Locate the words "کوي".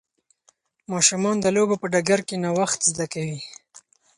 3.13-3.39